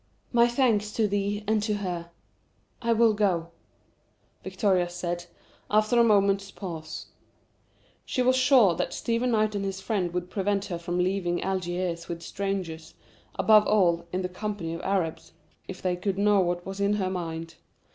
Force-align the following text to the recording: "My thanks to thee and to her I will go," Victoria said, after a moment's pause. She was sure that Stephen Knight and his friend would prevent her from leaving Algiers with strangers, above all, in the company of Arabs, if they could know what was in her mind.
"My 0.33 0.47
thanks 0.47 0.91
to 0.93 1.07
thee 1.07 1.43
and 1.45 1.61
to 1.61 1.75
her 1.75 2.09
I 2.81 2.91
will 2.91 3.13
go," 3.13 3.51
Victoria 4.43 4.89
said, 4.89 5.27
after 5.69 5.99
a 5.99 6.03
moment's 6.03 6.49
pause. 6.49 7.05
She 8.03 8.23
was 8.23 8.35
sure 8.35 8.73
that 8.77 8.95
Stephen 8.95 9.29
Knight 9.29 9.53
and 9.53 9.63
his 9.63 9.79
friend 9.79 10.11
would 10.11 10.31
prevent 10.31 10.65
her 10.65 10.79
from 10.79 10.97
leaving 10.97 11.43
Algiers 11.43 12.07
with 12.09 12.23
strangers, 12.23 12.95
above 13.35 13.67
all, 13.67 14.07
in 14.11 14.23
the 14.23 14.27
company 14.27 14.73
of 14.73 14.81
Arabs, 14.81 15.33
if 15.67 15.83
they 15.83 15.95
could 15.95 16.17
know 16.17 16.39
what 16.39 16.65
was 16.65 16.79
in 16.79 16.93
her 16.93 17.11
mind. 17.11 17.57